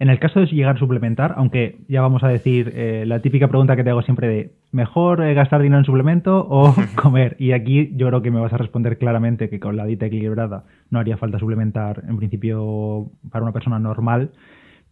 En 0.00 0.08
el 0.08 0.18
caso 0.18 0.40
de 0.40 0.46
llegar 0.46 0.76
a 0.76 0.78
suplementar, 0.78 1.34
aunque 1.36 1.76
ya 1.86 2.00
vamos 2.00 2.24
a 2.24 2.28
decir 2.28 2.72
eh, 2.74 3.04
la 3.06 3.20
típica 3.20 3.48
pregunta 3.48 3.76
que 3.76 3.84
te 3.84 3.90
hago 3.90 4.00
siempre 4.00 4.28
de 4.28 4.50
¿mejor 4.72 5.22
eh, 5.22 5.34
gastar 5.34 5.60
dinero 5.60 5.78
en 5.78 5.84
suplemento 5.84 6.46
o 6.48 6.74
comer? 6.96 7.36
Y 7.38 7.52
aquí 7.52 7.92
yo 7.96 8.08
creo 8.08 8.22
que 8.22 8.30
me 8.30 8.40
vas 8.40 8.52
a 8.54 8.56
responder 8.56 8.96
claramente 8.96 9.50
que 9.50 9.60
con 9.60 9.76
la 9.76 9.84
dieta 9.84 10.06
equilibrada 10.06 10.64
no 10.88 11.00
haría 11.00 11.18
falta 11.18 11.38
suplementar 11.38 12.02
en 12.08 12.16
principio 12.16 13.10
para 13.30 13.42
una 13.42 13.52
persona 13.52 13.78
normal. 13.78 14.30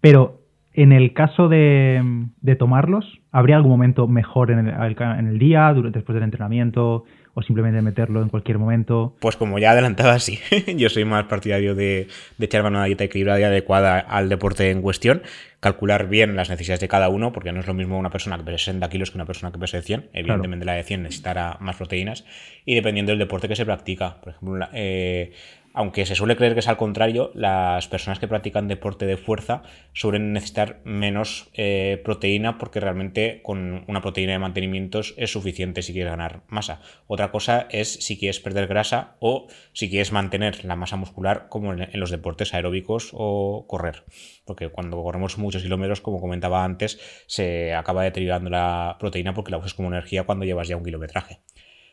Pero 0.03 0.43
en 0.75 0.93
el 0.93 1.15
caso 1.15 1.49
de, 1.49 2.29
tomarlos, 2.59 3.21
¿habría 3.33 3.57
algún 3.57 3.73
momento 3.73 4.09
mejor 4.09 4.51
en 4.51 4.69
el, 4.69 4.97
en 5.01 5.27
el 5.27 5.39
día, 5.39 5.73
después 5.73 6.15
del 6.15 6.23
entrenamiento? 6.25 7.05
O 7.39 7.43
simplemente 7.43 7.81
meterlo 7.83 8.21
en 8.21 8.29
cualquier 8.31 8.59
momento? 8.59 9.15
Pues 9.21 9.37
como 9.37 9.61
ya 9.61 9.71
adelantaba, 9.71 10.19
sí. 10.19 10.41
Yo 10.77 10.89
soy 10.89 11.05
más 11.05 11.27
partidario 11.27 11.77
de, 11.77 12.09
de 12.37 12.45
echar 12.45 12.65
una 12.65 12.85
dieta 12.85 13.05
equilibrada 13.05 13.39
y 13.39 13.45
adecuada 13.45 14.01
al 14.01 14.29
deporte 14.29 14.73
en 14.73 14.83
cuestión, 14.83 15.23
calcular 15.61 16.09
bien 16.09 16.35
las 16.35 16.51
necesidades 16.51 16.81
de 16.81 16.89
cada 16.89 17.09
uno, 17.09 17.33
porque 17.33 17.53
no 17.53 17.61
es 17.61 17.67
lo 17.69 17.75
mismo 17.75 17.97
una 17.97 18.11
persona 18.11 18.37
que 18.39 18.43
pese 18.43 18.59
60 18.59 18.89
kilos 18.89 19.13
que 19.13 19.19
una 19.19 19.25
persona 19.25 19.53
que 19.53 19.59
pese 19.59 19.83
100. 19.83 20.11
Evidentemente 20.13 20.67
la 20.67 20.73
de 20.73 20.83
100 20.83 21.05
necesitará 21.05 21.59
más 21.61 21.77
proteínas 21.77 22.25
y 22.65 22.75
dependiendo 22.75 23.13
del 23.13 23.21
deporte 23.21 23.47
que 23.47 23.55
se 23.55 23.65
practica. 23.65 24.21
Por 24.21 24.33
ejemplo, 24.33 24.67
eh, 24.73 25.33
aunque 25.79 26.07
se 26.07 26.17
suele 26.17 26.35
creer 26.35 26.55
que 26.55 26.59
es 26.59 26.67
al 26.67 26.77
contrario, 26.77 27.31
las 27.35 27.87
personas 27.87 28.19
que 28.19 28.27
practican 28.27 28.67
deporte 28.67 29.07
de 29.07 29.17
fuerza 29.17 29.63
suelen 29.93 30.33
necesitar 30.33 30.81
menos 30.83 31.51
eh, 31.53 32.03
proteína 32.03 32.59
porque 32.59 32.81
realmente 32.81 33.43
con 33.45 33.85
una 33.87 34.01
proteína 34.01 34.33
de 34.33 34.41
mantenimiento 34.41 35.03
es 35.17 35.31
suficiente 35.31 35.83
si 35.83 35.93
quieres 35.93 36.11
ganar 36.11 36.43
masa. 36.49 36.81
Otra 37.07 37.31
cosa 37.31 37.69
es 37.71 37.93
si 37.93 38.19
quieres 38.19 38.41
perder 38.41 38.67
grasa 38.67 39.15
o 39.21 39.47
si 39.73 39.89
quieres 39.89 40.11
mantener 40.11 40.65
la 40.65 40.75
masa 40.75 40.97
muscular 40.97 41.47
como 41.49 41.73
en, 41.73 41.89
los 41.93 42.11
deportes 42.11 42.55
aeróbicos 42.55 43.11
o 43.13 43.67
correr. 43.69 44.03
Porque 44.47 44.71
cuando 44.71 45.01
corremos 45.01 45.39
muchos 45.39 45.63
kilómetros, 45.63 46.01
como 46.01 46.21
comentaba 46.21 46.65
antes, 46.65 46.99
se 47.29 47.73
acaba 47.73 48.03
deteriorando 48.03 48.51
la 48.51 48.97
proteína 48.99 49.33
porque 49.33 49.53
la 49.53 49.59
usas 49.59 49.75
como 49.75 49.87
energía 49.87 50.25
cuando 50.25 50.45
llevas 50.45 50.67
ya 50.67 50.77
un 50.77 50.83
kilometraje. 50.83 51.39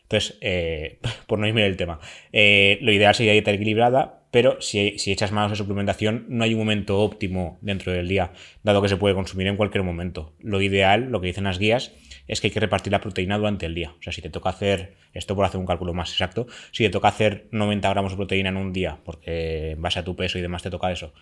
Entonces, 0.06 0.38
eh, 0.40 0.98
por 1.26 1.38
no 1.38 1.46
irme 1.46 1.62
del 1.62 1.76
tema, 1.76 1.98
eh, 2.32 2.78
lo 2.80 2.92
ideal 2.92 3.14
sería 3.14 3.32
dieta 3.32 3.50
equilibrada, 3.50 4.22
pero 4.30 4.60
si, 4.60 4.94
echas 5.06 5.32
manos 5.32 5.50
de 5.50 5.56
suplementación, 5.56 6.26
no 6.28 6.44
hay 6.44 6.54
un 6.54 6.60
momento 6.60 7.00
óptimo 7.00 7.58
dentro 7.60 7.92
del 7.92 8.06
día, 8.06 8.32
dado 8.62 8.82
que 8.82 8.88
se 8.88 8.96
puede 8.96 9.14
consumir 9.14 9.46
en 9.46 9.56
cualquier 9.56 9.82
momento. 9.82 10.34
Lo 10.40 10.60
ideal, 10.60 11.10
lo 11.10 11.20
que 11.20 11.28
dicen 11.28 11.44
las 11.44 11.58
guías, 11.58 11.92
es 12.28 12.40
que 12.40 12.48
hay 12.48 12.52
que 12.52 12.60
repartir 12.60 12.92
la 12.92 13.00
proteína 13.00 13.38
durante 13.38 13.66
el 13.66 13.74
día. 13.74 13.94
O 13.98 14.02
sea, 14.02 14.12
si 14.12 14.20
te 14.22 14.30
toca 14.30 14.50
hacer, 14.50 14.94
esto 15.12 15.34
por 15.34 15.44
hacer 15.44 15.58
un 15.58 15.66
cálculo 15.66 15.94
más 15.94 16.10
exacto, 16.10 16.46
si 16.70 16.84
te 16.84 16.90
toca 16.90 17.08
hacer 17.08 17.48
90 17.50 17.88
gramos 17.88 18.12
de 18.12 18.16
proteína 18.16 18.50
en 18.50 18.56
un 18.56 18.72
día, 18.72 18.98
porque 19.04 19.70
en 19.70 19.82
base 19.82 19.98
a 19.98 20.04
tu 20.04 20.14
peso 20.16 20.38
y 20.38 20.42
demás 20.42 20.62
te 20.62 20.70
toca 20.70 20.92
eso, 20.92 21.14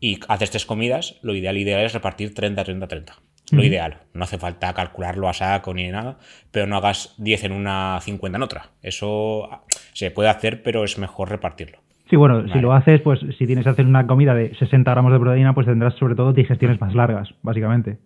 y 0.00 0.18
haces 0.28 0.50
tres 0.50 0.66
comidas, 0.66 1.18
lo 1.22 1.34
ideal, 1.34 1.56
ideal 1.56 1.84
es 1.84 1.94
repartir 1.94 2.34
30, 2.34 2.64
30, 2.64 2.88
30 2.88 3.22
lo 3.52 3.64
ideal. 3.64 3.98
No 4.12 4.24
hace 4.24 4.38
falta 4.38 4.72
calcularlo 4.74 5.28
a 5.28 5.32
saco 5.32 5.72
ni 5.74 5.88
nada, 5.88 6.18
pero 6.50 6.66
no 6.66 6.76
hagas 6.76 7.14
10 7.18 7.44
en 7.44 7.52
una, 7.52 7.98
50 8.00 8.36
en 8.36 8.42
otra. 8.42 8.70
Eso 8.82 9.48
se 9.92 10.10
puede 10.10 10.28
hacer, 10.28 10.62
pero 10.62 10.84
es 10.84 10.98
mejor 10.98 11.30
repartirlo. 11.30 11.78
Sí, 12.08 12.16
bueno, 12.16 12.46
si 12.52 12.60
lo 12.60 12.72
haces, 12.72 13.00
pues 13.00 13.18
si 13.36 13.46
tienes 13.46 13.64
que 13.64 13.70
hacer 13.70 13.84
una 13.84 14.06
comida 14.06 14.32
de 14.32 14.54
60 14.54 14.90
gramos 14.90 15.12
de 15.12 15.18
proteína, 15.18 15.54
pues 15.54 15.66
tendrás 15.66 15.94
sobre 15.94 16.14
todo 16.14 16.32
digestiones 16.32 16.80
más 16.80 16.94
largas, 16.94 17.34
básicamente. 17.42 17.98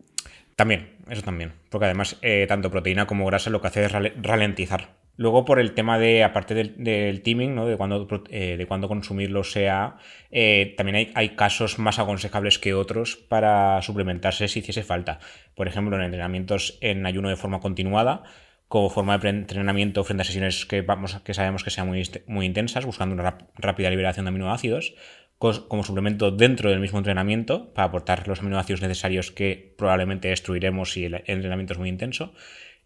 También, 0.56 0.88
eso 1.08 1.22
también. 1.22 1.52
Porque 1.70 1.86
además, 1.86 2.18
eh, 2.22 2.46
tanto 2.48 2.70
proteína 2.70 3.06
como 3.06 3.26
grasa 3.26 3.50
lo 3.50 3.60
que 3.60 3.66
hace 3.66 3.84
es 3.84 3.92
ralentizar 4.22 4.88
Luego, 5.20 5.44
por 5.44 5.60
el 5.60 5.74
tema 5.74 5.98
de, 5.98 6.24
aparte 6.24 6.54
del, 6.54 6.82
del 6.82 7.20
teaming, 7.20 7.54
de 7.66 7.76
cuándo 7.76 8.08
eh, 8.30 8.56
de 8.56 8.66
consumirlo 8.66 9.44
sea, 9.44 9.98
eh, 10.30 10.72
también 10.78 10.96
hay, 10.96 11.10
hay, 11.14 11.28
casos 11.36 11.78
más 11.78 11.98
aconsejables 11.98 12.58
que 12.58 12.72
otros 12.72 13.16
para 13.16 13.82
suplementarse 13.82 14.48
si 14.48 14.60
hiciese 14.60 14.82
falta. 14.82 15.18
Por 15.54 15.68
ejemplo, 15.68 15.94
en 15.98 16.04
entrenamientos 16.04 16.78
en 16.80 17.04
ayuno 17.04 17.28
de 17.28 17.36
forma 17.36 17.60
continuada, 17.60 18.22
como 18.66 18.88
forma 18.88 19.18
de 19.18 19.28
entrenamiento 19.28 20.04
frente 20.04 20.22
a 20.22 20.24
sesiones 20.24 20.64
que, 20.64 20.80
vamos, 20.80 21.20
que 21.20 21.34
sabemos 21.34 21.64
que 21.64 21.70
sean 21.70 21.94
muy 22.26 22.46
intensas, 22.46 22.86
buscando 22.86 23.14
una 23.14 23.36
rápida 23.58 23.90
liberación 23.90 24.24
de 24.24 24.30
aminoácidos, 24.30 24.94
como 25.36 25.84
suplemento 25.84 26.30
dentro 26.30 26.70
del 26.70 26.80
mismo 26.80 26.98
entrenamiento 26.98 27.74
para 27.74 27.88
aportar 27.88 28.26
los 28.26 28.40
aminoácidos 28.40 28.80
necesarios 28.80 29.30
que 29.30 29.74
probablemente 29.76 30.28
destruiremos 30.28 30.92
si 30.92 31.04
el 31.04 31.14
entrenamiento 31.26 31.74
es 31.74 31.78
muy 31.78 31.90
intenso. 31.90 32.32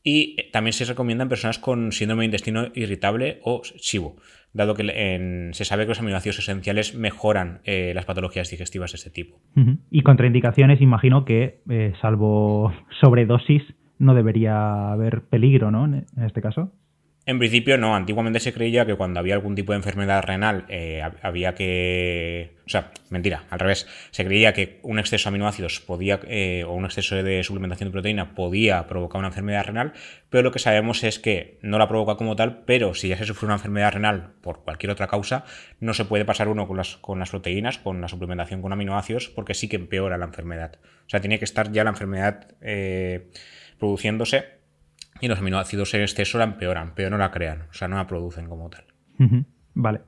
Y 0.07 0.37
eh, 0.39 0.51
también 0.53 0.75
se 0.75 0.85
recomienda 0.85 1.23
en 1.23 1.31
personas 1.31 1.59
con 1.59 1.91
síndrome 1.91 2.21
de 2.23 2.27
intestino 2.27 2.67
irritable 2.75 3.41
o 3.43 3.63
SIBO, 3.65 4.17
dado 4.53 4.75
que 4.75 5.51
se 5.53 5.65
sabe 5.65 5.85
que 5.85 5.89
los 5.89 6.01
aminoácidos 6.01 6.39
esenciales 6.39 6.95
mejoran 6.95 7.61
eh, 7.65 7.93
las 7.95 8.05
patologías 8.05 8.51
digestivas 8.51 8.93
de 8.93 8.97
este 8.97 9.11
tipo. 9.11 9.41
Y 9.91 10.03
contraindicaciones, 10.03 10.83
imagino 10.83 11.25
que, 11.25 11.63
eh, 11.71 11.95
salvo 12.03 12.73
sobredosis, 13.01 13.63
no 13.99 14.15
debería 14.15 14.93
haber 14.93 15.23
peligro, 15.23 15.71
¿no? 15.71 15.87
En 15.87 16.05
este 16.23 16.43
caso. 16.43 16.73
En 17.27 17.39
principio 17.39 17.79
no, 17.79 17.97
antiguamente 17.97 18.39
se 18.39 18.53
creía 18.53 18.85
que 18.85 18.97
cuando 18.97 19.19
había 19.19 19.35
algún 19.35 19.55
tipo 19.55 19.73
de 19.73 19.77
enfermedad 19.77 20.23
renal 20.23 20.67
eh, 20.69 21.03
había 21.23 21.55
que... 21.55 22.57
O 22.67 22.69
sea, 22.69 22.93
mentira, 23.09 23.45
al 23.49 23.61
revés. 23.61 23.87
Se 24.11 24.27
creía 24.27 24.53
que 24.53 24.79
un 24.83 24.99
exceso 24.99 25.25
de 25.25 25.35
aminoácidos 25.35 25.81
podía, 25.81 26.21
eh, 26.29 26.65
o 26.67 26.73
un 26.73 26.85
exceso 26.85 27.15
de 27.17 27.43
suplementación 27.43 27.89
de 27.89 27.93
proteína 27.93 28.35
podía 28.35 28.87
provocar 28.87 29.21
una 29.21 29.29
enfermedad 29.29 29.65
renal, 29.65 29.95
pero 30.29 30.43
lo 30.43 30.53
que 30.53 30.59
sabemos 30.59 31.03
es 31.03 31.19
que 31.19 31.59
no 31.63 31.79
la 31.79 31.89
provoca 31.89 32.17
como 32.17 32.37
tal, 32.37 32.65
pero 32.67 32.93
si 32.93 33.09
ya 33.09 33.17
se 33.17 33.25
sufre 33.25 33.47
una 33.47 33.55
enfermedad 33.55 33.93
renal 33.93 34.35
por 34.43 34.63
cualquier 34.63 34.93
otra 34.93 35.07
causa, 35.07 35.45
no 35.81 35.95
se 35.95 36.05
puede 36.05 36.27
pasar 36.27 36.49
uno 36.49 36.69
con 36.69 36.77
las, 36.77 36.97
con 36.97 37.19
las 37.19 37.31
proteínas, 37.31 37.79
con 37.79 38.03
la 38.03 38.09
suplementación 38.09 38.61
con 38.61 38.73
aminoácidos, 38.73 39.31
porque 39.31 39.55
sí 39.55 39.69
que 39.69 39.77
empeora 39.77 40.19
la 40.19 40.27
enfermedad. 40.27 40.79
O 41.07 41.09
sea, 41.09 41.21
tiene 41.21 41.39
que 41.39 41.47
estar 41.47 41.73
ya 41.73 41.85
la 41.85 41.91
enfermedad 41.91 42.49
eh, 42.61 43.31
produciéndose 43.79 44.64
y 45.25 45.29
los 45.29 45.39
aminoácidos 45.39 45.95
en 45.95 46.03
exceso 46.03 46.37
la 46.37 46.45
empeoran, 46.45 46.93
pero 46.95 47.09
no 47.09 47.17
la 47.17 47.31
crean, 47.31 47.63
o 47.71 47.73
sea, 47.73 47.89
no 47.89 47.97
la 47.97 48.07
producen 48.07 48.47
como 48.47 48.69
tal. 48.69 48.85
Vale. 49.73 50.01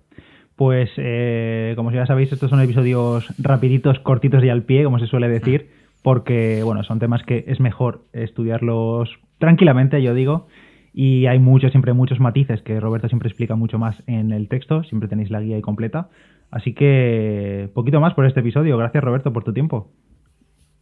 Pues, 0.56 0.90
eh, 0.99 1.73
como 1.75 1.90
ya 1.90 2.04
sabéis, 2.04 2.32
estos 2.32 2.50
son 2.50 2.61
episodios 2.61 3.26
rapiditos, 3.38 3.99
cortitos 4.00 4.44
y 4.44 4.50
al 4.50 4.64
pie, 4.64 4.85
como 4.85 4.99
se 4.99 5.06
suele 5.06 5.28
decir, 5.28 5.70
porque, 6.02 6.62
bueno, 6.62 6.85
son 6.85 6.99
temas 6.99 7.23
que 7.23 7.44
es 7.49 7.61
mejor 7.61 8.04
estudiarlos 8.12 9.08
tranquilamente, 9.38 10.02
yo 10.02 10.12
digo, 10.12 10.49
y 10.92 11.26
hay 11.26 11.38
muchos, 11.38 11.70
siempre 11.70 11.94
muchos 11.94 12.20
matices 12.20 12.61
que 12.61 12.78
Roberto 12.78 13.08
siempre 13.08 13.30
explica 13.30 13.54
mucho 13.54 13.78
más 13.78 13.96
en 14.06 14.32
el 14.32 14.49
texto, 14.49 14.82
siempre 14.85 15.08
tenéis 15.08 15.30
la 15.30 15.40
guía 15.40 15.56
ahí 15.56 15.62
completa. 15.62 16.11
Así 16.50 16.75
que, 16.75 17.70
poquito 17.75 18.00
más 18.00 18.12
por 18.12 18.26
este 18.26 18.40
episodio. 18.40 18.76
Gracias, 18.76 19.02
Roberto, 19.02 19.32
por 19.32 19.44
tu 19.44 19.52
tiempo. 19.54 19.90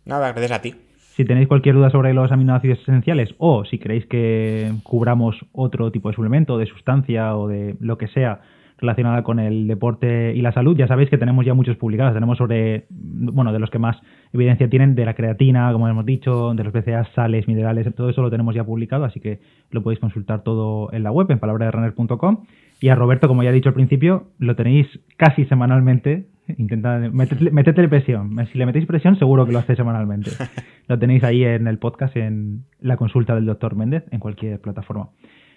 Nada, 0.05 0.33
gracias 0.33 0.53
a 0.53 0.61
ti. 0.61 0.75
Si 1.17 1.25
tenéis 1.25 1.47
cualquier 1.47 1.77
duda 1.77 1.91
sobre 1.91 2.13
los 2.13 2.33
aminoácidos 2.33 2.81
esenciales 2.81 3.37
o 3.39 3.65
si 3.65 3.79
queréis 3.79 4.05
que 4.07 4.73
cubramos 4.83 5.37
otro 5.53 5.93
tipo 5.93 6.09
de 6.09 6.17
suplemento, 6.17 6.59
de 6.59 6.67
sustancia 6.67 7.37
o 7.37 7.47
de 7.47 7.77
lo 7.79 7.97
que 7.99 8.09
sea 8.09 8.41
relacionada 8.79 9.23
con 9.23 9.39
el 9.39 9.69
deporte 9.69 10.35
y 10.35 10.43
la 10.43 10.51
salud, 10.51 10.77
ya 10.77 10.89
sabéis 10.89 11.11
que 11.11 11.17
tenemos 11.17 11.47
ya 11.47 11.55
muchos 11.55 11.77
publicados. 11.77 12.15
Tenemos 12.15 12.37
sobre, 12.37 12.87
bueno, 12.91 13.53
de 13.53 13.61
los 13.61 13.71
que 13.71 13.79
más 13.79 13.97
evidencia 14.33 14.69
tienen, 14.69 14.97
de 14.97 15.05
la 15.05 15.15
creatina, 15.15 15.73
como 15.73 15.87
hemos 15.87 16.05
dicho, 16.05 16.53
de 16.53 16.65
los 16.65 16.73
BCA, 16.73 17.05
sales, 17.15 17.47
minerales, 17.47 17.87
todo 17.95 18.11
eso 18.11 18.21
lo 18.21 18.31
tenemos 18.31 18.53
ya 18.57 18.65
publicado, 18.65 19.05
así 19.05 19.21
que 19.21 19.39
lo 19.71 19.85
podéis 19.85 20.01
consultar 20.01 20.43
todo 20.43 20.93
en 20.93 21.05
la 21.05 21.13
web, 21.13 21.31
en 21.31 21.39
palabraderunner.com. 21.39 22.39
Y 22.81 22.89
a 22.89 22.97
Roberto, 22.97 23.29
como 23.29 23.45
ya 23.45 23.51
he 23.51 23.53
dicho 23.53 23.69
al 23.69 23.77
principio, 23.77 24.25
lo 24.41 24.57
tenéis 24.57 24.89
casi 25.17 25.45
semanalmente 25.45 26.27
Intenta 26.59 26.99
meterle, 26.99 27.89
presión. 27.89 28.37
Si 28.53 28.59
le 28.59 28.67
metéis 28.67 28.87
presión, 28.87 29.19
seguro 29.19 29.47
que 29.47 29.53
lo 29.53 29.59
hace 29.59 29.77
semanalmente. 29.77 30.31
Lo 30.87 30.99
tenéis 30.99 31.25
ahí 31.25 31.45
en 31.45 31.67
el 31.67 31.79
podcast, 31.79 32.15
en 32.17 32.65
la 32.81 32.99
consulta 32.99 33.35
del 33.35 33.47
doctor 33.47 33.75
Méndez, 33.75 34.05
en 34.11 34.21
cualquier 34.21 34.61
plataforma. 34.61 35.09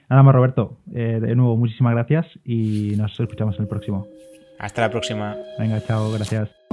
Nada 0.10 0.24
más, 0.24 0.34
Roberto. 0.34 0.78
Eh, 0.94 1.20
de 1.22 1.36
nuevo, 1.36 1.58
muchísimas 1.58 1.94
gracias 1.94 2.26
y 2.46 2.94
nos 2.98 3.20
escuchamos 3.20 3.58
en 3.58 3.64
el 3.64 3.68
próximo. 3.68 4.08
Hasta 4.58 4.82
la 4.82 4.90
próxima. 4.90 5.36
Venga, 5.60 5.82
chao, 5.82 6.12
gracias. 6.14 6.67